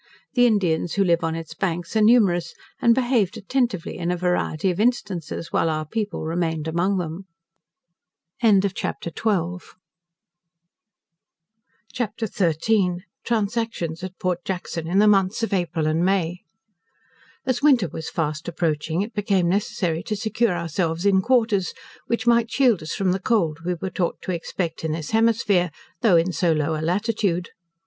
The 0.33 0.47
Indians 0.47 0.93
who 0.95 1.03
live 1.03 1.23
on 1.23 1.35
its 1.35 1.53
banks 1.53 1.95
are 1.95 2.01
numerous, 2.01 2.55
and 2.81 2.95
behaved 2.95 3.37
attentively 3.37 3.99
in 3.99 4.09
a 4.09 4.17
variety 4.17 4.71
of 4.71 4.79
instances 4.79 5.49
while 5.53 5.69
our 5.69 5.85
people 5.85 6.23
remained 6.25 6.67
among 6.67 6.97
them. 6.97 7.25
CHAPTER 8.43 9.11
XIII. 9.15 9.59
Transactions 13.23 14.03
at 14.03 14.17
Port 14.17 14.43
Jackson 14.43 14.87
in 14.87 14.97
the 14.97 15.05
Months 15.07 15.43
of 15.43 15.53
April 15.53 15.85
and 15.85 16.03
May. 16.03 16.39
As 17.45 17.61
winter 17.61 17.87
was 17.87 18.09
fast 18.09 18.47
approaching, 18.47 19.03
it 19.03 19.13
became 19.13 19.47
necessary 19.47 20.01
to 20.01 20.15
secure 20.15 20.57
ourselves 20.57 21.05
in 21.05 21.21
quarters, 21.21 21.75
which 22.07 22.25
might 22.25 22.49
shield 22.49 22.81
us 22.81 22.95
from 22.95 23.11
the 23.11 23.19
cold 23.19 23.59
we 23.63 23.75
were 23.75 23.91
taught 23.91 24.19
to 24.23 24.31
expect 24.33 24.83
in 24.83 24.93
this 24.93 25.11
hemisphere, 25.11 25.69
though 26.01 26.17
in 26.17 26.31
so 26.33 26.51
low 26.53 26.75
a 26.75 26.81
latitude. 26.81 27.49